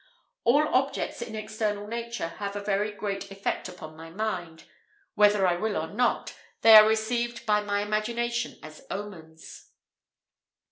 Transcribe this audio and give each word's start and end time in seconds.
All 0.45 0.67
objects 0.73 1.21
in 1.21 1.35
external 1.35 1.85
nature 1.85 2.29
have 2.39 2.55
a 2.55 2.59
very 2.63 2.91
great 2.91 3.29
effect 3.29 3.69
upon 3.69 3.95
my 3.95 4.09
mind; 4.09 4.63
whether 5.13 5.45
I 5.45 5.57
will 5.57 5.77
or 5.77 5.91
not, 5.93 6.33
they 6.63 6.73
are 6.75 6.87
received 6.87 7.45
by 7.45 7.61
my 7.61 7.83
imagination 7.83 8.57
as 8.63 8.83
omens. 8.89 9.69